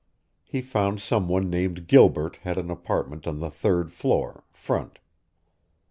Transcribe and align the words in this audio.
He 0.43 0.61
found 0.63 0.99
some 0.99 1.27
one 1.29 1.47
named 1.47 1.85
Gilbert 1.85 2.37
had 2.37 2.57
an 2.57 2.71
apartment 2.71 3.27
on 3.27 3.37
the 3.39 3.51
third 3.51 3.91
floor, 3.93 4.43
front. 4.51 4.97